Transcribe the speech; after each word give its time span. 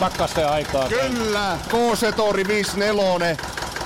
pakkasten 0.00 0.48
aikaa. 0.48 0.88
Kyllä, 0.88 1.58
K-Setori 1.68 2.48
54 2.48 3.36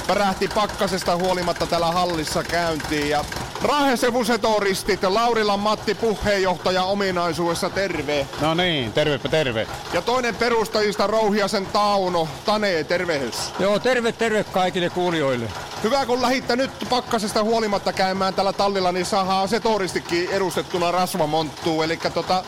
pärähti 0.07 0.49
pakkasesta 0.49 1.17
huolimatta 1.17 1.67
täällä 1.67 1.87
hallissa 1.87 2.43
käyntiin. 2.43 3.09
Ja 3.09 3.25
Raahesevusetoristit, 3.63 5.03
Laurilan 5.03 5.61
Matti 5.61 5.95
puheenjohtaja 5.95 6.83
ominaisuudessa, 6.83 7.71
terve. 7.71 8.27
No 8.41 8.55
niin, 8.55 8.93
tervepä 8.93 9.29
terve. 9.29 9.67
Ja 9.93 10.03
toinen 10.03 10.35
perustajista 10.35 11.07
Rouhiasen 11.07 11.67
Tauno, 11.67 12.29
Tane, 12.45 12.85
tervehys. 12.85 13.53
Joo, 13.59 13.79
terve 13.79 14.13
terve 14.13 14.45
kaikille 14.45 14.91
kuulijoille. 14.91 15.49
Hyvä 15.83 16.07
kun 16.07 16.23
lähitte 16.23 16.57
nyt 16.57 16.71
pakkasesta 16.91 17.43
huolimatta 17.43 17.93
käymään 17.93 18.35
tällä 18.35 18.53
tallilla, 18.53 18.93
niin 18.93 19.07
saadaan 19.07 19.49
setoristikin 19.49 20.29
edustettuna 20.31 20.91
rasvamonttuu. 20.91 21.83
Eli 21.83 21.99
tota, 22.15 22.45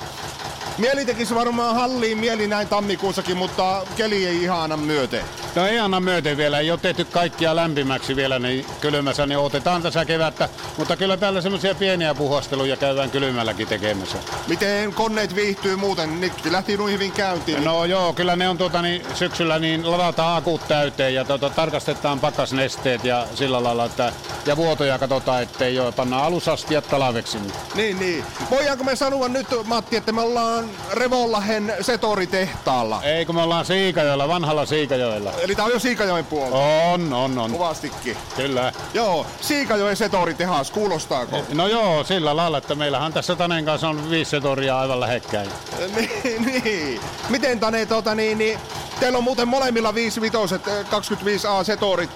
Mieli 0.78 1.04
tekisi 1.04 1.34
varmaan 1.34 1.74
halliin 1.74 2.18
mieli 2.18 2.46
näin 2.46 2.68
tammikuussakin, 2.68 3.36
mutta 3.36 3.86
keli 3.96 4.26
ei 4.26 4.42
ihan 4.42 4.62
anna 4.62 4.76
myöten. 4.76 5.24
No 5.54 5.66
ei 5.66 5.78
anna 5.78 6.00
myöten 6.00 6.36
vielä, 6.36 6.58
ei 6.58 6.70
ole 6.70 6.78
tehty 6.82 7.04
kaikkia 7.04 7.56
lämpimäksi 7.56 8.16
vielä 8.16 8.38
niin 8.38 8.66
kylmässä, 8.80 9.26
niin 9.26 9.38
otetaan 9.38 9.82
tässä 9.82 10.04
kevättä. 10.04 10.48
Mutta 10.78 10.96
kyllä 10.96 11.16
täällä 11.16 11.40
semmoisia 11.40 11.74
pieniä 11.74 12.14
puhasteluja 12.14 12.76
käydään 12.76 13.10
kylmälläkin 13.10 13.66
tekemässä. 13.66 14.18
Miten 14.46 14.94
koneet 14.94 15.34
viihtyy 15.34 15.76
muuten? 15.76 16.20
Nyt 16.20 16.32
lähti 16.50 16.76
noin 16.76 16.92
hyvin 16.92 17.12
käyntiin. 17.12 17.64
No 17.64 17.84
joo, 17.84 18.12
kyllä 18.12 18.36
ne 18.36 18.48
on 18.48 18.58
tuota, 18.58 18.82
niin, 18.82 19.02
syksyllä 19.14 19.58
niin 19.58 19.90
ladataan 19.90 20.36
akut 20.36 20.68
täyteen 20.68 21.14
ja 21.14 21.24
tuota, 21.24 21.50
tarkastetaan 21.50 22.20
pakkasnesteet 22.20 23.04
ja 23.04 23.26
sillä 23.34 23.62
lailla, 23.62 23.84
että 23.84 24.12
ja 24.46 24.56
vuotoja 24.56 24.98
katsotaan, 24.98 25.42
ettei 25.42 25.78
ole 25.78 25.92
panna 25.92 26.24
alusastiat 26.24 26.88
talveksi. 26.88 27.38
Niin, 27.74 27.98
niin. 27.98 28.24
Voidaanko 28.50 28.84
me 28.84 28.96
sanoa 28.96 29.28
nyt, 29.28 29.46
Matti, 29.64 29.96
että 29.96 30.12
me 30.12 30.20
ollaan 30.20 30.70
Revollahen 30.92 31.74
Setoritehtaalla? 31.80 33.02
Ei, 33.02 33.26
kun 33.26 33.34
me 33.34 33.42
ollaan 33.42 33.64
Siikajoella, 33.66 34.28
vanhalla 34.28 34.66
Siikajoella. 34.66 35.32
Eli 35.44 35.54
tää 35.54 35.64
on 35.64 35.70
jo 35.70 35.78
Siikajoen 35.78 36.24
puolta? 36.24 36.56
On, 36.56 37.12
on, 37.12 37.38
on. 37.38 37.50
Kuvastikin. 37.50 38.16
Kyllä. 38.36 38.72
Joo, 38.94 39.26
Siikajoen 39.40 39.96
Setoritehas, 39.96 40.70
kuulostaako? 40.70 41.42
No 41.52 41.68
joo, 41.68 42.04
sillä 42.04 42.36
lailla, 42.36 42.58
että 42.58 42.74
meillähän 42.74 43.12
tässä 43.12 43.36
Tanen 43.36 43.64
kanssa 43.64 43.88
on 43.88 44.10
viisi 44.10 44.30
Setoria 44.30 44.78
aivan 44.78 45.00
lähekkäin. 45.00 45.50
niin, 45.96 46.44
niin. 46.64 47.00
Miten 47.28 47.60
Tane, 47.60 47.86
tota, 47.86 48.14
niin, 48.14 48.38
niin, 48.38 48.58
teillä 49.00 49.18
on 49.18 49.24
muuten 49.24 49.48
molemmilla 49.48 49.94
5 49.94 50.20
vitoset, 50.20 50.62
25A 50.66 51.64
Setorit 51.64 52.10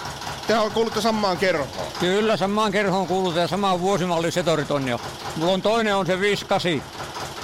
te 0.49 0.55
kuulutte 0.75 1.01
samaan 1.01 1.37
kerhoon? 1.37 1.69
Kyllä, 2.01 2.37
samaan 2.37 2.73
kerhoon 2.73 3.06
kuulutaan 3.06 3.41
ja 3.41 3.49
samaan 3.49 3.81
vuosimalli 3.81 4.31
setorit 4.31 4.71
on 4.71 4.89
jo. 4.89 5.01
Mulla 5.37 5.53
on 5.53 5.62
toinen 5.62 5.97
on 5.97 6.06
se 6.06 6.21
58, 6.21 6.83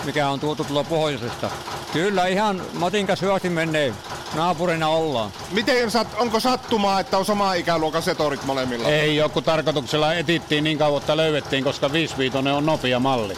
mikä 0.04 0.28
on 0.28 0.40
tuotu 0.40 0.64
tuolla 0.64 0.84
pohjoisesta. 0.84 1.50
Kyllä, 1.92 2.26
ihan 2.26 2.62
Matin 2.72 3.06
kanssa 3.06 3.26
hyvästi 3.26 3.50
menee. 3.50 3.94
Naapurina 4.34 4.88
ollaan. 4.88 5.30
Miten 5.50 5.88
onko 6.16 6.40
sattumaa, 6.40 7.00
että 7.00 7.18
on 7.18 7.24
sama 7.24 7.54
ikäluokan 7.54 8.02
setorit 8.02 8.44
molemmilla? 8.44 8.88
Ei, 8.88 9.16
joku 9.16 9.42
tarkoituksella 9.42 10.14
etittiin 10.14 10.64
niin 10.64 10.78
kauan, 10.78 11.00
että 11.00 11.16
löydettiin, 11.16 11.64
koska 11.64 11.92
55 11.92 12.38
on 12.48 12.66
nopea 12.66 12.98
malli. 13.00 13.34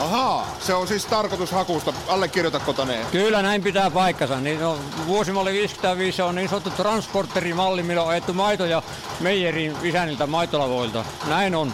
Ahaa, 0.00 0.56
se 0.60 0.74
on 0.74 0.88
siis 0.88 1.06
tarkoitushakusta. 1.06 1.92
Allekirjoitatko 2.08 2.72
täneen? 2.72 3.06
Kyllä 3.06 3.42
näin 3.42 3.62
pitää 3.62 3.90
paikkansa. 3.90 4.40
Niin 4.40 4.60
no, 4.60 4.78
vuosimalli 5.06 5.52
55 5.52 6.22
on 6.22 6.34
niin 6.34 6.48
sanottu 6.48 6.70
transporterimalli, 6.70 7.82
millä 7.82 8.02
on 8.02 8.08
ajettu 8.08 8.32
maitoja 8.32 8.82
meijerin 9.20 9.76
isänniltä 9.82 10.26
maitolavoilta. 10.26 11.04
Näin 11.26 11.54
on. 11.54 11.72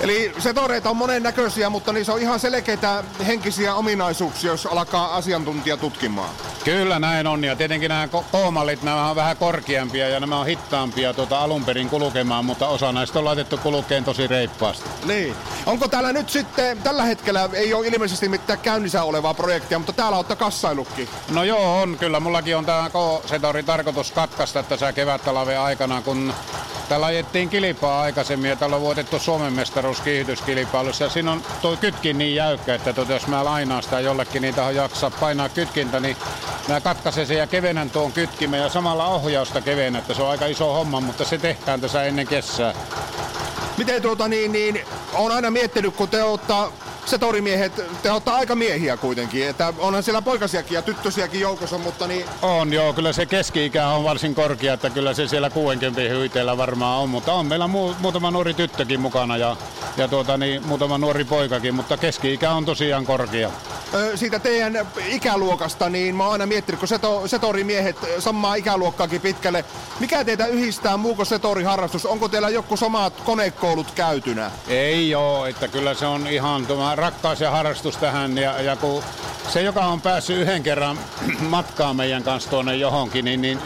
Eli 0.00 0.32
setoreita 0.38 0.90
on 0.90 0.96
monen 0.96 1.22
näköisiä, 1.22 1.70
mutta 1.70 1.92
niissä 1.92 2.12
on 2.12 2.20
ihan 2.20 2.40
selkeitä 2.40 3.04
henkisiä 3.26 3.74
ominaisuuksia, 3.74 4.50
jos 4.50 4.66
alkaa 4.66 5.16
asiantuntija 5.16 5.76
tutkimaan. 5.76 6.30
Kyllä 6.64 6.98
näin 6.98 7.26
on, 7.26 7.44
ja 7.44 7.56
tietenkin 7.56 7.88
nämä 7.88 8.08
K-mallit, 8.08 8.82
nämä 8.82 9.10
on 9.10 9.16
vähän 9.16 9.36
korkeampia 9.36 10.08
ja 10.08 10.20
nämä 10.20 10.40
on 10.40 10.46
hittaampia 10.46 11.14
tuota 11.14 11.40
alun 11.40 11.64
perin 11.64 11.88
kulkemaan, 11.88 12.44
mutta 12.44 12.68
osa 12.68 12.92
näistä 12.92 13.18
on 13.18 13.24
laitettu 13.24 13.58
kulkeen 13.58 14.04
tosi 14.04 14.26
reippaasti. 14.26 14.88
Niin. 15.04 15.34
Onko 15.66 15.88
täällä 15.88 16.12
nyt 16.12 16.30
sitten, 16.30 16.82
tällä 16.82 17.02
hetkellä 17.02 17.48
ei 17.52 17.74
ole 17.74 17.86
ilmeisesti 17.86 18.28
mitään 18.28 18.58
käynnissä 18.58 19.02
olevaa 19.02 19.34
projektia, 19.34 19.78
mutta 19.78 19.92
täällä 19.92 20.16
olette 20.16 20.36
kassailukki? 20.36 21.08
No 21.30 21.44
joo, 21.44 21.80
on 21.80 21.96
kyllä. 21.98 22.20
Mullakin 22.20 22.56
on 22.56 22.66
tämä 22.66 22.90
K-setori 22.90 23.62
tarkoitus 23.62 24.12
katkaista 24.12 24.62
tässä 24.62 24.92
kevättalven 24.92 25.60
aikana, 25.60 26.02
kun 26.02 26.34
Täällä 26.88 27.06
ajettiin 27.06 27.48
kilpaa 27.48 28.02
aikaisemmin 28.02 28.50
ja 28.50 28.56
täällä 28.56 28.76
on 28.76 28.82
voitettu 28.82 29.18
Suomen 29.18 29.52
mestaruus 29.52 30.00
kiihdyskilpailussa. 30.00 31.04
Ja 31.04 31.10
siinä 31.10 31.32
on 31.32 31.42
tuo 31.62 31.76
kytkin 31.76 32.18
niin 32.18 32.34
jäykkä, 32.34 32.74
että 32.74 32.92
tuota, 32.92 33.12
jos 33.12 33.26
mä 33.26 33.44
lainaan 33.44 33.82
sitä 33.82 34.00
jollekin, 34.00 34.42
niin 34.42 34.54
tähän 34.54 34.74
jaksaa 34.74 35.10
painaa 35.10 35.48
kytkintä, 35.48 36.00
niin 36.00 36.16
mä 36.68 36.80
katkaisen 36.80 37.26
sen 37.26 37.36
ja 37.36 37.46
kevennän 37.46 37.90
tuon 37.90 38.12
kytkimen 38.12 38.60
ja 38.60 38.68
samalla 38.68 39.06
ohjausta 39.06 39.60
kevennän, 39.60 40.00
että 40.00 40.14
se 40.14 40.22
on 40.22 40.30
aika 40.30 40.46
iso 40.46 40.72
homma, 40.72 41.00
mutta 41.00 41.24
se 41.24 41.38
tehdään 41.38 41.80
tässä 41.80 42.04
ennen 42.04 42.26
kesää. 42.26 42.74
Miten 43.76 44.02
tuota 44.02 44.28
niin, 44.28 44.52
niin 44.52 44.80
on 45.12 45.32
aina 45.32 45.50
miettinyt, 45.50 45.96
kun 45.96 46.08
te 46.08 46.22
ottaa 46.22 46.72
se 47.06 47.18
torimiehet, 47.18 47.72
te 48.02 48.10
ottaa 48.10 48.36
aika 48.36 48.54
miehiä 48.54 48.96
kuitenkin, 48.96 49.48
että 49.48 49.72
onhan 49.78 50.02
siellä 50.02 50.22
poikasiakin 50.22 50.74
ja 50.74 50.82
tyttösiäkin 50.82 51.40
joukossa, 51.40 51.78
mutta 51.78 52.06
niin... 52.06 52.26
On 52.42 52.72
joo, 52.72 52.92
kyllä 52.92 53.12
se 53.12 53.26
keski-ikä 53.26 53.88
on 53.88 54.04
varsin 54.04 54.34
korkea, 54.34 54.74
että 54.74 54.90
kyllä 54.90 55.14
se 55.14 55.28
siellä 55.28 55.50
60 55.50 56.00
hyiteellä 56.00 56.56
varmaan 56.56 57.02
on, 57.02 57.08
mutta 57.08 57.32
on 57.32 57.46
meillä 57.46 57.66
mu- 57.66 57.94
muutama 58.00 58.30
nuori 58.30 58.54
tyttökin 58.54 59.00
mukana 59.00 59.36
ja, 59.36 59.56
ja 59.96 60.08
tuota, 60.08 60.36
niin, 60.36 60.66
muutama 60.66 60.98
nuori 60.98 61.24
poikakin, 61.24 61.74
mutta 61.74 61.96
keski-ikä 61.96 62.50
on 62.50 62.64
tosiaan 62.64 63.04
korkea. 63.04 63.50
Siitä 64.14 64.38
teidän 64.38 64.86
ikäluokasta, 65.06 65.88
niin 65.88 66.14
mä 66.14 66.22
oon 66.22 66.32
aina 66.32 66.46
miettinyt, 66.46 66.78
kun 66.78 66.88
seto, 66.88 67.28
setorimiehet 67.28 67.96
samaa 68.18 68.54
ikäluokkaakin 68.54 69.20
pitkälle, 69.20 69.64
mikä 70.00 70.24
teitä 70.24 70.46
yhdistää 70.46 70.96
muuko 70.96 71.24
setoriharrastus? 71.24 72.06
Onko 72.06 72.28
teillä 72.28 72.48
joku 72.48 72.76
samat 72.76 73.20
konekoulut 73.20 73.90
käytynä? 73.90 74.50
Ei 74.68 75.10
joo, 75.10 75.46
että 75.46 75.68
kyllä 75.68 75.94
se 75.94 76.06
on 76.06 76.26
ihan 76.26 76.66
tuoma 76.66 76.96
rakkaus 76.96 77.40
ja 77.40 77.50
harrastus 77.50 77.96
tähän. 77.96 78.38
Ja, 78.38 78.62
ja 78.62 78.76
kun 78.76 79.02
se, 79.48 79.62
joka 79.62 79.84
on 79.84 80.00
päässyt 80.00 80.38
yhden 80.38 80.62
kerran 80.62 80.98
matkaan 81.40 81.96
meidän 81.96 82.22
kanssa 82.22 82.50
tuonne 82.50 82.76
johonkin, 82.76 83.24
niin, 83.24 83.42
niin 83.42 83.58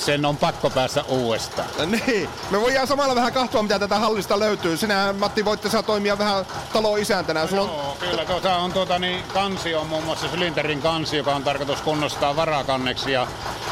sen 0.00 0.24
on 0.24 0.36
pakko 0.36 0.70
päästä 0.70 1.04
uudestaan. 1.08 1.68
Niin, 1.90 2.28
me 2.50 2.60
voidaan 2.60 2.86
samalla 2.86 3.14
vähän 3.14 3.32
katsoa, 3.32 3.62
mitä 3.62 3.78
tätä 3.78 3.98
hallista 3.98 4.38
löytyy. 4.38 4.76
Sinä, 4.76 5.14
Matti, 5.18 5.44
voitte 5.44 5.70
saa 5.70 5.82
toimia 5.82 6.18
vähän 6.18 6.46
talo 6.72 6.96
isäntänä. 6.96 7.40
No, 7.40 7.62
on... 7.62 7.68
Joo, 7.68 7.96
kyllä. 8.00 8.24
Tuota 8.24 8.56
on 8.56 8.72
tuota, 8.72 8.98
niin, 8.98 9.22
kansi 9.34 9.74
on 9.74 9.86
muun 9.86 10.04
muassa 10.04 10.28
sylinterin 10.28 10.82
kansi, 10.82 11.16
joka 11.16 11.34
on 11.34 11.44
tarkoitus 11.44 11.80
kunnostaa 11.80 12.36
varakanneksi. 12.36 13.12
Ja 13.12 13.26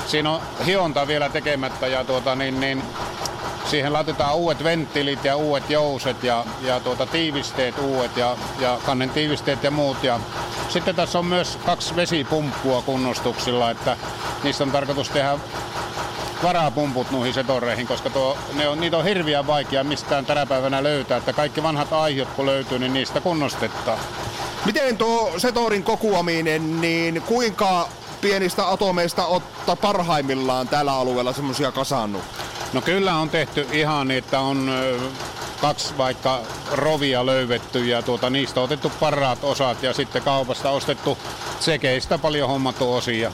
siinä 0.06 0.31
on 0.31 0.41
hionta 0.67 1.06
vielä 1.06 1.28
tekemättä 1.28 1.87
ja 1.87 2.05
tuota, 2.05 2.34
niin, 2.34 2.61
niin, 2.61 2.83
siihen 3.67 3.93
laitetaan 3.93 4.37
uudet 4.37 4.65
venttiilit 4.65 5.25
ja 5.25 5.37
uudet 5.37 5.71
jouset 5.71 6.25
ja, 6.25 6.44
ja 6.62 6.81
tuota, 6.81 7.06
tiivisteet 7.06 7.78
uudet 7.78 8.17
ja, 8.17 8.37
ja 8.59 8.78
kannen 8.87 9.11
tiivisteet 9.11 9.65
ja 9.65 9.71
muut. 9.71 10.05
Ja 10.05 10.21
sitten 10.69 10.94
tässä 10.94 11.19
on 11.19 11.27
myös 11.27 11.59
kaksi 11.67 11.97
vesipumppua 11.97 12.83
kunnostuksilla, 12.83 13.71
että 13.71 13.97
niistä 14.43 14.65
on 14.65 14.71
tarkoitus 14.71 15.09
tehdä 15.09 15.38
varapumput 16.43 17.10
noihin 17.10 17.34
setoreihin, 17.34 17.87
koska 17.87 18.10
tuo, 18.10 18.38
ne 18.54 18.69
on, 18.69 18.81
niitä 18.81 18.99
on 18.99 19.04
hirviän 19.04 19.47
vaikea 19.47 19.84
mistään 19.84 20.26
tänä 20.26 20.47
päivänä 20.47 20.82
löytää, 20.82 21.19
että 21.19 21.32
kaikki 21.32 21.62
vanhat 21.62 21.93
aihiot 21.93 22.28
kun 22.28 22.47
löytyy, 22.47 22.78
niin 22.78 22.93
niistä 22.93 23.21
kunnostetaan. 23.21 23.99
Miten 24.66 24.97
tuo 24.97 25.32
setorin 25.37 25.82
kokuaminen, 25.82 26.81
niin 26.81 27.22
kuinka 27.22 27.88
pienistä 28.21 28.69
atomeista 28.69 29.26
ottaa 29.26 29.76
parhaimmillaan 29.76 30.69
tällä 30.69 30.93
alueella 30.93 31.32
semmoisia 31.32 31.73
kasannut? 31.73 32.23
No 32.73 32.81
kyllä 32.81 33.17
on 33.17 33.31
tehty 33.31 33.67
ihan, 33.73 34.11
että 34.11 34.41
on 34.41 34.70
kaksi 35.61 35.99
vaikka 35.99 36.41
rovia 36.73 37.26
löydetty 37.26 37.87
ja 37.87 38.02
tuota, 38.02 38.31
niistä 38.31 38.61
on 38.61 38.64
otettu 38.64 38.93
parhaat 39.00 39.44
osat 39.44 39.82
ja 39.82 39.93
sitten 39.93 40.23
kaupasta 40.23 40.70
ostettu 40.70 41.19
sekeistä 41.61 42.19
paljon 42.19 42.49
hommattu 42.49 42.94
osia 42.94 43.32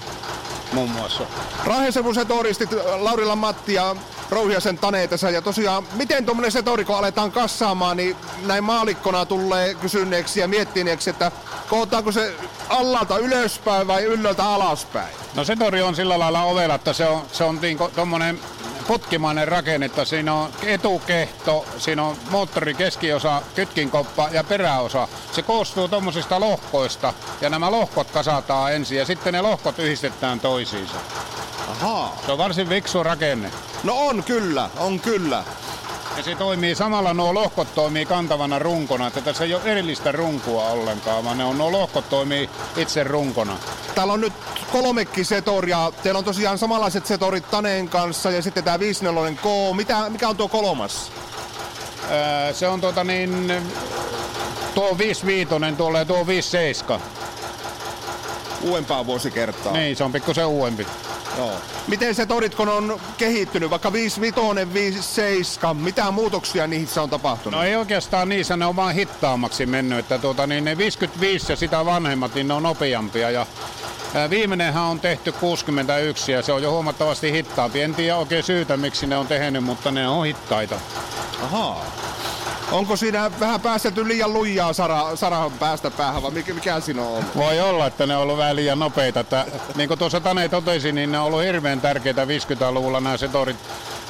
muun 0.75 0.91
muassa. 0.91 1.25
Rahesevun 1.65 2.15
setoristit 2.15 2.71
Laurila 2.97 3.37
Matti 3.37 3.75
ja 3.75 3.97
Rouhiasen 4.31 4.79
Tane 4.79 5.09
tässä. 5.09 5.31
Ja 5.31 5.43
tosiaan, 5.43 5.87
miten 5.93 6.25
tuommoinen 6.25 6.53
setori, 6.53 6.85
kun 6.85 6.97
aletaan 6.97 7.33
kassaamaan, 7.33 7.97
niin 7.97 8.17
näin 8.47 8.65
maalikkona 8.65 9.27
tulee 9.27 9.75
kysyneeksi 9.75 10.41
ja 10.41 10.49
miettineeksi, 10.49 11.11
että 11.11 11.33
kootaanko 11.69 12.13
se 12.13 12.35
allalta 12.69 13.19
ylöspäin 13.19 13.87
vai 13.87 14.05
ylhäältä 14.05 14.45
alaspäin? 14.45 15.15
No 15.35 15.45
setori 15.45 15.83
on 15.83 15.97
sillä 15.97 16.19
lailla 16.19 16.43
ovella, 16.43 16.75
että 16.75 16.93
se 16.93 17.07
on, 17.07 17.23
se 17.33 17.45
on 17.45 17.59
niin, 17.63 17.79
tuommoinen 17.95 18.41
putkimainen 18.87 19.49
rakennetta. 19.49 20.05
Siinä 20.05 20.35
on 20.35 20.51
etukehto, 20.63 21.65
siinä 21.79 22.05
on 22.05 22.17
moottori 22.31 22.75
keskiosa, 22.75 23.43
kytkinkoppa 23.55 24.29
ja 24.33 24.45
peräosa. 24.45 25.09
Se 25.33 25.43
koostuu 25.43 25.89
tuommoisista 25.89 26.41
lohkoista 26.41 27.15
ja 27.41 27.51
nämä 27.51 27.71
lohkot 27.71 28.11
kasataan 28.11 28.73
ensin 28.73 28.99
ja 28.99 29.05
sitten 29.05 29.33
ne 29.33 29.41
lohkot 29.41 29.79
yhdistetään 29.79 30.41
toisiinsa. 30.41 30.97
Ahaa. 31.71 32.17
Se 32.27 32.33
on 32.33 32.39
varsin 32.39 32.69
viksu 32.69 33.03
rakenne. 33.03 33.51
No 33.83 33.95
on 33.97 34.25
kyllä, 34.25 34.71
on 34.77 35.01
kyllä. 35.01 35.45
Ja 36.17 36.23
se 36.23 36.35
toimii 36.35 36.75
samalla, 36.75 37.15
nuo 37.15 37.35
lohkot 37.35 37.75
toimii 37.75 38.07
kantavana 38.07 38.59
runkona, 38.59 39.07
että 39.07 39.21
tässä 39.21 39.45
ei 39.45 39.55
ole 39.55 39.63
erillistä 39.65 40.13
runkua 40.13 40.65
ollenkaan, 40.69 41.25
vaan 41.25 41.39
ne 41.39 41.45
on, 41.45 41.59
nuo 41.59 41.73
lohkot 41.73 42.09
toimii 42.09 42.51
itse 42.77 43.05
runkona. 43.05 43.57
Täällä 43.95 44.13
on 44.13 44.21
nyt 44.21 44.33
kolmekin 44.73 45.25
setoria. 45.25 45.93
Teillä 46.03 46.19
on 46.19 46.25
tosiaan 46.25 46.59
samanlaiset 46.59 47.07
setorit 47.07 47.51
Taneen 47.51 47.89
kanssa 47.89 48.31
ja 48.31 48.43
sitten 48.43 48.65
tämä 48.65 48.79
54 48.79 49.39
K. 49.43 49.77
Mitä, 49.77 50.11
mikä 50.11 50.29
on 50.29 50.37
tuo 50.37 50.49
kolmas? 50.49 51.13
Ää, 52.11 52.53
se 52.53 52.69
on 52.69 52.81
tota 52.81 53.05
niin, 53.05 53.53
tuo 54.75 54.99
55 54.99 55.77
tuolle 55.77 56.05
tuo 56.05 56.27
57. 56.27 57.01
Uudempaa 58.63 59.07
vuosikertaa. 59.07 59.73
Niin, 59.73 59.97
se 59.97 60.05
on 60.05 60.13
pikkusen 60.13 60.47
uudempi. 60.47 60.87
Joo. 61.39 61.53
Miten 61.89 62.15
se 62.15 62.27
torit, 62.27 62.55
kun 62.55 62.69
on 62.69 63.01
kehittynyt, 63.19 63.71
vaikka 63.71 63.93
55, 63.93 64.75
57, 64.75 65.77
mitä 65.77 66.11
muutoksia 66.11 66.67
niissä 66.67 67.03
on 67.03 67.11
tapahtunut? 67.11 67.61
No 67.61 67.67
ei 67.67 67.77
oikeastaan 67.77 68.29
niissä, 68.29 68.57
ne 68.57 68.67
on 68.67 68.77
vaan 68.77 68.95
hittaammaksi 68.95 69.67
mennyt, 69.67 69.99
että 69.99 70.19
tuota, 70.19 70.47
niin 70.47 70.65
ne 70.65 70.79
55 70.79 71.53
ja 71.53 71.57
sitä 71.57 71.85
vanhemmat, 71.85 72.35
niin 72.35 72.49
ne 72.49 72.55
on 72.55 72.63
nopeampia 72.63 73.31
ja 73.31 73.47
Viimeinenhän 74.31 74.83
on 74.83 75.01
tehty 75.01 75.33
61 75.33 76.33
ja 76.33 76.43
se 76.43 76.53
on 76.53 76.63
jo 76.63 76.71
huomattavasti 76.71 77.33
hittaampi. 77.33 77.83
En 77.83 77.95
tiedä 77.95 78.17
oikein 78.17 78.43
syytä, 78.43 78.77
miksi 78.77 79.07
ne 79.07 79.17
on 79.17 79.27
tehnyt, 79.27 79.65
mutta 79.65 79.91
ne 79.91 80.09
on 80.09 80.27
hittaita. 80.27 80.81
Ahaa. 81.43 81.85
Onko 82.75 82.97
siinä 82.97 83.31
vähän 83.41 83.61
päästetty 83.61 84.09
liian 84.09 84.33
lujaa 84.33 84.73
Sara, 84.73 85.17
Sarahan 85.17 85.53
päästä 85.53 85.91
päähän 85.91 86.23
vai 86.23 86.31
mikä, 86.31 86.55
mikä 86.55 86.81
siinä 86.81 87.03
on 87.03 87.09
ollut? 87.09 87.37
Voi 87.37 87.61
olla, 87.61 87.87
että 87.87 88.07
ne 88.07 88.17
on 88.17 88.23
ollut 88.23 88.39
vähän 88.39 88.57
liian 88.57 88.79
nopeita. 88.79 89.21
Että, 89.21 89.47
niin 89.75 89.89
kuin 89.89 89.99
tuossa 89.99 90.21
Tane 90.21 90.49
totesi, 90.49 90.93
niin 90.93 91.13
ne 91.13 91.19
on 91.19 91.27
ollut 91.27 91.43
hirveän 91.43 91.81
tärkeitä 91.81 92.25
50-luvulla 92.25 93.01
nämä 93.01 93.17
setorit 93.17 93.57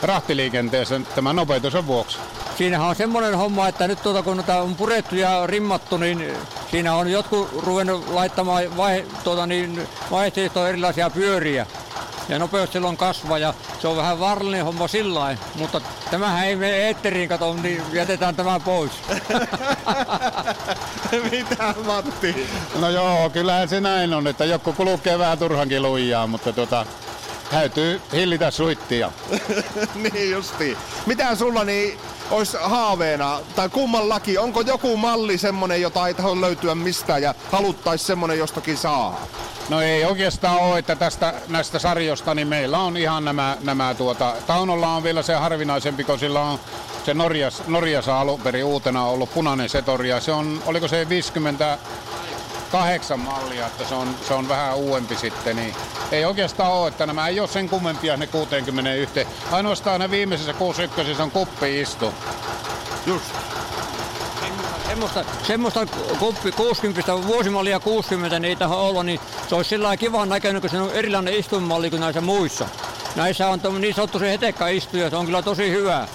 rahtiliikenteessä 0.03 1.01
tämän 1.15 1.37
nopeutuksen 1.37 1.87
vuoksi. 1.87 2.19
Siinähän 2.59 2.89
on 2.89 2.97
semmoinen 2.97 3.37
homma, 3.37 3.69
että 3.69 3.89
nyt 3.89 4.03
tuota, 4.03 4.23
kun 4.23 4.37
noita 4.37 4.63
on 4.63 4.75
purettu 4.75 5.17
ja 5.17 5.47
rimmattu, 5.47 5.97
niin 5.97 6.33
siinä 6.71 6.95
on 6.95 7.11
jotkut 7.11 7.49
ruvennut 7.67 8.09
laittamaan 8.09 8.77
vai, 8.77 9.05
tuota, 9.25 9.47
niin, 9.47 9.89
erilaisia 10.69 11.11
pyöriä. 11.11 11.67
Ja 12.29 12.39
nopeus 12.39 12.73
silloin 12.73 12.97
kasvaa 12.97 13.39
ja 13.39 13.55
se 13.81 13.89
on 13.89 13.97
vähän 13.97 14.21
vaarallinen 14.21 14.65
homma 14.65 14.89
sillä 14.89 15.21
lailla, 15.21 15.43
mutta 15.55 15.81
tämähän 16.11 16.47
ei 16.47 16.57
mene 16.57 16.77
eetteriin, 16.77 17.29
kato, 17.29 17.55
niin 17.55 17.83
jätetään 17.93 18.37
tämä 18.37 18.61
pois. 18.61 18.93
Mitä 21.31 21.75
Matti? 21.87 22.49
No 22.79 22.91
joo, 22.91 23.31
kyllähän 23.31 23.69
se 23.69 23.81
näin 23.81 24.15
on, 24.15 24.27
että 24.27 24.45
joku 24.45 24.73
kulkee 24.73 25.19
vähän 25.19 25.39
turhankin 25.39 25.83
lujaa, 25.83 26.27
mutta 26.27 26.53
tota, 26.53 26.87
täytyy 27.51 28.01
hillitä 28.13 28.51
suittia. 28.51 29.13
niin 30.03 30.31
justi. 30.31 30.77
Mitä 31.07 31.35
sulla 31.35 31.65
niin 31.65 31.99
olisi 32.31 32.57
haaveena, 32.61 33.41
tai 33.57 33.69
kummallakin, 33.69 34.41
onko 34.41 34.61
joku 34.61 34.97
malli 34.97 35.39
semmonen, 35.39 35.83
jota 35.83 36.09
ei 36.09 36.15
tahdo 36.15 36.41
löytyä 36.41 36.75
mistään 36.75 37.23
ja 37.23 37.35
haluttais 37.53 38.07
semmonen 38.07 38.39
jostakin 38.39 38.77
saa? 38.77 39.21
No 39.69 39.81
ei 39.81 40.05
oikeastaan 40.05 40.59
ole, 40.59 40.79
että 40.79 40.97
tästä 40.97 41.35
näistä 41.49 41.79
sarjoista 41.79 42.35
niin 42.35 42.49
meillä 42.49 42.79
on 42.79 42.97
ihan 42.97 43.25
nämä, 43.25 43.57
nämä 43.61 43.95
tuota, 43.95 44.35
Taunolla 44.47 44.89
on 44.89 45.03
vielä 45.03 45.23
se 45.23 45.35
harvinaisempi, 45.35 46.05
kun 46.05 46.19
sillä 46.19 46.41
on 46.41 46.59
se 47.05 47.15
Norjas, 47.15 47.63
Norjassa 47.67 48.21
alun 48.21 48.41
perin 48.41 48.65
uutena 48.65 49.05
ollut 49.05 49.35
punainen 49.35 49.69
setori 49.69 50.09
ja 50.09 50.21
se 50.21 50.33
on, 50.33 50.63
oliko 50.67 50.89
se 50.89 51.09
50 51.09 51.79
kahdeksan 52.73 53.21
mallia, 53.21 53.67
että 53.67 53.85
se 53.85 53.95
on, 53.95 54.17
se 54.29 54.35
on 54.35 54.49
vähän 54.49 54.77
uudempi 54.77 55.17
sitten, 55.17 55.57
niin 55.57 55.75
ei 56.13 56.25
oikeastaan 56.25 56.73
ole, 56.73 56.89
että 56.89 57.07
nämä 57.07 57.29
ei 57.29 57.41
ole 57.41 57.49
sen 57.49 57.69
kummempia 57.69 58.17
ne 58.17 58.27
61. 58.27 59.27
Ainoastaan 59.53 60.01
ne 60.01 60.11
viimeisessä 60.11 60.53
61 60.53 61.23
on 61.23 61.31
kuppi 61.31 61.81
istu. 61.81 62.15
Just. 63.07 63.35
Semmoista, 64.95 65.25
semmoista 65.43 65.87
kuppi 66.19 66.53
60, 66.53 67.27
vuosimallia 67.27 67.81
60 67.81 68.39
niitä 68.39 68.69
on 68.69 68.77
ollut, 68.79 69.07
niin 69.07 69.21
se 69.49 69.55
olisi 69.55 69.69
sillä 69.69 69.97
kivan 69.97 70.29
näköinen, 70.29 70.61
kun 70.61 70.71
se 70.71 70.81
on 70.81 70.91
erilainen 70.93 71.35
istumalli 71.35 71.91
kuin 71.91 72.01
näissä 72.01 72.21
muissa. 72.21 72.69
Näissä 73.17 73.49
on 73.49 73.61
tommo- 73.61 73.79
niin 73.79 73.95
sanottu 73.95 74.19
se 74.19 74.31
hetekka 74.31 74.69
istuja, 74.69 75.11
se 75.11 75.17
on 75.17 75.27
kyllä 75.27 75.43
tosi 75.43 75.71
hyvä. 75.71 76.09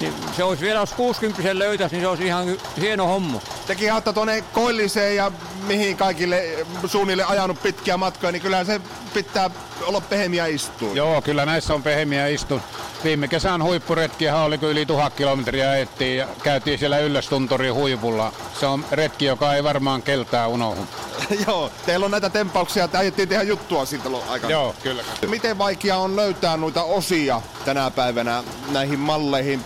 Niin 0.00 0.14
se 0.36 0.44
olisi 0.44 0.62
vielä, 0.62 0.80
jos 0.80 0.92
60 0.92 1.58
löytäisi, 1.58 1.94
niin 1.94 2.02
se 2.02 2.08
olisi 2.08 2.26
ihan 2.26 2.46
hieno 2.80 3.06
homma. 3.06 3.40
Tekin 3.66 3.92
olette 3.92 4.12
tuonne 4.12 4.44
Koilliseen 4.52 5.16
ja 5.16 5.32
mihin 5.66 5.96
kaikille 5.96 6.44
suunnille 6.86 7.24
ajanut 7.24 7.62
pitkiä 7.62 7.96
matkoja, 7.96 8.32
niin 8.32 8.42
kyllähän 8.42 8.66
se 8.66 8.80
pitää 9.14 9.50
olla 9.86 10.00
pehmiä 10.00 10.46
istua. 10.46 10.90
Joo, 10.94 11.22
kyllä 11.22 11.46
näissä 11.46 11.74
on 11.74 11.82
pehmiä 11.82 12.26
istu. 12.26 12.60
Viime 13.04 13.28
kesän 13.28 13.62
huippuretkiähän 13.62 14.40
oli, 14.40 14.58
yli 14.62 14.86
tuhat 14.86 15.14
kilometriä 15.14 15.70
ajettiin 15.70 16.18
ja 16.18 16.28
käytiin 16.42 16.78
siellä 16.78 16.98
Yllästunturin 16.98 17.74
huipulla. 17.74 18.32
Se 18.60 18.66
on 18.66 18.84
retki, 18.92 19.24
joka 19.24 19.54
ei 19.54 19.64
varmaan 19.64 20.02
keltää 20.02 20.46
unohdu. 20.46 20.86
Joo, 21.46 21.70
teillä 21.86 22.04
on 22.04 22.10
näitä 22.10 22.30
tempauksia, 22.30 22.84
että 22.84 22.98
ajettiin 22.98 23.28
tehdä 23.28 23.42
juttua 23.42 23.84
siitä 23.84 24.08
aikana. 24.28 24.50
Joo, 24.50 24.74
kyllä. 24.82 25.02
Miten 25.26 25.58
vaikea 25.58 25.96
on 25.96 26.16
löytää 26.16 26.56
noita 26.56 26.82
osia 26.82 27.42
tänä 27.64 27.90
päivänä 27.90 28.44
näihin 28.72 28.98
malleihin? 28.98 29.64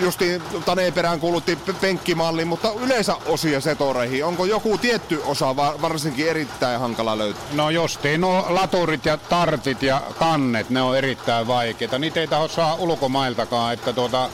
Justi 0.00 0.42
Taneen 0.64 0.92
perään 0.92 1.20
kuulutti 1.20 1.58
penkkimalli, 1.80 2.44
mutta 2.44 2.68
yleensä 2.84 3.16
osia 3.26 3.60
setoreihin. 3.60 4.24
Onko 4.24 4.44
joku 4.44 4.78
tietty 4.78 5.22
osa 5.24 5.56
va- 5.56 5.74
varsinkin 5.82 6.28
erittäin 6.28 6.80
hankala 6.80 7.18
löytää? 7.18 7.42
No 7.52 7.70
justiin 7.70 8.20
nuo 8.20 8.46
laturit 8.48 9.06
ja 9.06 9.16
tartit 9.16 9.82
ja 9.82 10.02
kannet, 10.18 10.70
ne 10.70 10.82
on 10.82 10.96
erittäin 10.96 11.46
vaikeita. 11.46 11.98
Niitä 11.98 12.20
ei 12.20 12.26
taho 12.28 12.48
saa 12.48 12.74
ulkomailtakaan, 12.74 13.72
että 13.74 13.92
tuota, 13.92 14.28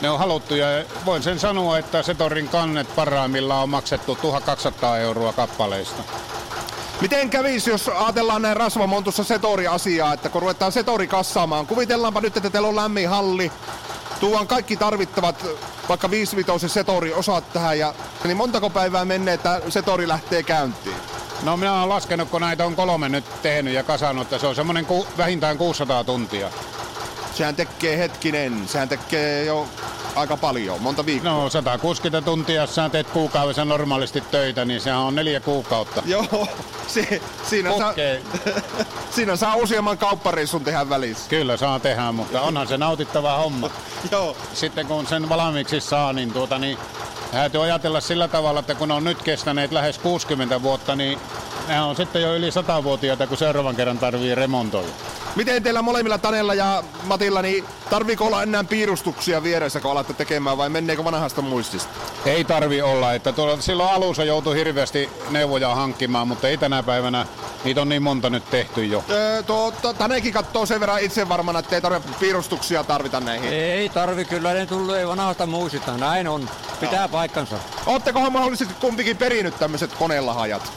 ne 0.00 0.10
on 0.10 0.18
haluttu 0.18 0.54
ja 0.54 0.66
voin 1.06 1.22
sen 1.22 1.38
sanoa, 1.38 1.78
että 1.78 2.02
Setorin 2.02 2.48
kannet 2.48 2.94
parhaimmillaan 2.96 3.62
on 3.62 3.68
maksettu 3.68 4.14
1200 4.14 4.98
euroa 4.98 5.32
kappaleista. 5.32 6.02
Miten 7.00 7.30
kävisi, 7.30 7.70
jos 7.70 7.88
ajatellaan 7.88 8.42
näin 8.42 8.56
rasvamontussa 8.56 9.24
setori-asiaa, 9.24 10.12
että 10.12 10.28
kun 10.28 10.42
ruvetaan 10.42 10.72
setori 10.72 11.06
kassaamaan, 11.06 11.66
kuvitellaanpa 11.66 12.20
nyt, 12.20 12.36
että 12.36 12.50
teillä 12.50 12.68
on 12.68 12.76
lämmin 12.76 13.08
halli, 13.08 13.52
tuodaan 14.20 14.46
kaikki 14.46 14.76
tarvittavat, 14.76 15.46
vaikka 15.88 16.10
55 16.10 16.68
setori 16.68 17.12
osat 17.12 17.52
tähän, 17.52 17.78
ja, 17.78 17.94
niin 18.24 18.36
montako 18.36 18.70
päivää 18.70 19.04
menee, 19.04 19.34
että 19.34 19.60
setori 19.68 20.08
lähtee 20.08 20.42
käyntiin? 20.42 20.96
No 21.42 21.56
minä 21.56 21.72
olen 21.72 21.88
laskenut, 21.88 22.30
kun 22.30 22.40
näitä 22.40 22.66
on 22.66 22.76
kolme 22.76 23.08
nyt 23.08 23.42
tehnyt 23.42 23.74
ja 23.74 23.82
kasannut, 23.82 24.22
että 24.22 24.38
se 24.38 24.46
on 24.46 24.54
semmoinen 24.54 24.86
ku, 24.86 25.06
vähintään 25.18 25.58
600 25.58 26.04
tuntia. 26.04 26.50
Sehän 27.34 27.56
tekee 27.56 27.98
hetkinen, 27.98 28.68
sehän 28.68 28.88
tekee 28.88 29.44
jo 29.44 29.66
aika 30.16 30.36
paljon, 30.36 30.82
monta 30.82 31.06
viikkoa. 31.06 31.32
No 31.32 31.50
160 31.50 32.22
tuntia, 32.22 32.60
jos 32.60 32.74
sä 32.74 32.88
teet 32.88 33.10
kuukaudessa 33.10 33.64
normaalisti 33.64 34.20
töitä, 34.20 34.64
niin 34.64 34.80
sehän 34.80 34.98
on 34.98 35.14
neljä 35.14 35.40
kuukautta. 35.40 36.02
Joo, 36.06 36.48
si, 36.86 37.22
siinä, 37.48 37.78
saa, 37.78 37.90
Okei, 37.90 38.20
siinä 39.16 39.36
saa 39.36 39.56
useamman 39.56 39.98
kauppareissun 39.98 40.64
tehdä 40.64 40.88
välissä. 40.88 41.28
kyllä 41.28 41.56
saa 41.56 41.80
tehdä, 41.80 42.12
mutta 42.12 42.40
onhan 42.40 42.68
se 42.68 42.76
nautittava 42.78 43.36
homma. 43.36 43.70
Joo, 44.12 44.36
Sitten 44.54 44.86
kun 44.86 45.06
sen 45.06 45.28
valmiiksi 45.28 45.80
saa, 45.80 46.12
niin, 46.12 46.32
tuota, 46.32 46.58
niin 46.58 46.78
täytyy 47.32 47.62
ajatella 47.64 48.00
sillä 48.00 48.28
tavalla, 48.28 48.60
että 48.60 48.74
kun 48.74 48.90
on 48.90 49.04
nyt 49.04 49.22
kestäneet 49.22 49.72
lähes 49.72 49.98
60 49.98 50.62
vuotta, 50.62 50.96
niin 50.96 51.18
ne 51.68 51.80
on 51.80 51.96
sitten 51.96 52.22
jo 52.22 52.36
yli 52.36 52.50
100-vuotiaita, 52.50 53.26
kun 53.26 53.36
seuraavan 53.36 53.76
kerran 53.76 53.98
tarvii 53.98 54.34
remontoida. 54.34 54.88
Miten 55.36 55.62
teillä 55.62 55.82
molemmilla 55.82 56.18
Tanella 56.18 56.54
ja 56.54 56.82
Matilla, 57.02 57.42
niin 57.42 57.64
tarviiko 57.90 58.24
olla 58.26 58.42
enää 58.42 58.64
piirustuksia 58.64 59.42
vieressä, 59.42 59.80
kun 59.80 59.90
alatte 59.90 60.12
tekemään 60.12 60.56
vai 60.58 60.68
menneekö 60.68 61.04
vanhasta 61.04 61.42
muistista? 61.42 61.88
Ei 62.26 62.44
tarvi 62.44 62.82
olla, 62.82 63.14
että 63.14 63.32
tuolla, 63.32 63.60
silloin 63.60 63.90
alussa 63.90 64.24
joutui 64.24 64.56
hirveästi 64.56 65.08
neuvoja 65.30 65.74
hankkimaan, 65.74 66.28
mutta 66.28 66.48
ei 66.48 66.56
tänä 66.56 66.82
päivänä 66.82 67.26
niitä 67.64 67.80
on 67.82 67.88
niin 67.88 68.02
monta 68.02 68.30
nyt 68.30 68.50
tehty 68.50 68.84
jo. 68.84 69.04
Öö, 69.10 69.42
tuo, 69.42 69.70
ta- 69.82 69.94
Tanekin 69.94 70.32
katsoo 70.32 70.66
sen 70.66 70.80
verran 70.80 71.00
itse 71.00 71.28
varmana, 71.28 71.58
että 71.58 71.74
ei 71.74 71.80
tarvitse 71.82 72.18
piirustuksia 72.20 72.84
tarvita 72.84 73.20
näihin. 73.20 73.52
Ei 73.52 73.88
tarvi, 73.88 74.24
kyllä 74.24 74.52
ne 74.52 74.66
tulee 74.66 75.08
vanhasta 75.08 75.46
muistista, 75.46 75.96
näin 75.96 76.28
on. 76.28 76.48
Pitää 76.80 77.08
paikkansa. 77.08 77.56
Oottekohan 77.86 78.32
mahdollisesti 78.32 78.74
kumpikin 78.80 79.16
perinyt 79.16 79.58
tämmöiset 79.58 79.92
koneellahajat? 79.94 80.72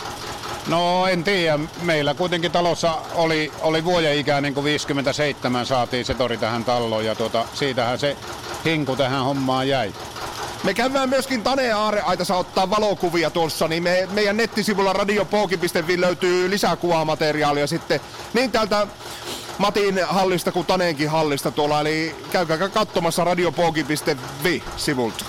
No 0.69 1.07
en 1.07 1.23
tiedä, 1.23 1.59
meillä 1.81 2.13
kuitenkin 2.13 2.51
talossa 2.51 2.97
oli, 3.15 3.51
oli 3.61 3.85
vuoden 3.85 4.17
ikäinen, 4.17 4.53
kun 4.53 4.63
57 4.63 5.65
saatiin 5.65 6.05
se 6.05 6.13
tori 6.13 6.37
tähän 6.37 6.65
talloon 6.65 7.05
ja 7.05 7.15
tuota, 7.15 7.45
siitähän 7.53 7.99
se 7.99 8.17
hinku 8.65 8.95
tähän 8.95 9.23
hommaan 9.23 9.67
jäi. 9.67 9.93
Me 10.63 10.73
käydään 10.73 11.09
myöskin 11.09 11.43
Tane 11.43 11.71
Aareaitassa 11.71 12.35
ottaa 12.35 12.69
valokuvia 12.69 13.29
tuossa, 13.29 13.67
niin 13.67 13.83
me, 13.83 14.07
meidän 14.11 14.37
nettisivulla 14.37 14.93
radiopooki.fi 14.93 16.01
löytyy 16.01 16.49
lisää 16.49 16.75
kuvamateriaalia 16.75 17.67
sitten 17.67 17.99
niin 18.33 18.51
täältä 18.51 18.87
Matin 19.57 19.99
hallista 20.09 20.51
kuin 20.51 20.65
Taneenkin 20.65 21.09
hallista 21.09 21.51
tuolla, 21.51 21.81
eli 21.81 22.15
käykää 22.31 22.69
katsomassa 22.69 23.23
radiopooki.fi 23.23 24.63
sivulta. 24.77 25.25